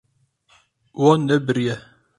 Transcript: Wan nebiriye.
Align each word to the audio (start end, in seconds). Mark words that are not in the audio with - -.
Wan 1.01 1.19
nebiriye. 1.27 1.75